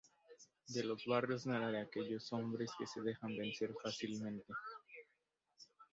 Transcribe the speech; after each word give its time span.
De 0.67 0.83
Los 0.83 1.05
Barrios 1.05 1.45
no 1.45 1.55
era 1.55 1.67
de 1.69 1.81
aquellos 1.81 2.33
hombres 2.33 2.71
que 2.75 2.87
se 2.87 3.01
dejan 3.01 3.37
vencer 3.37 3.69
fácilmente. 3.83 4.51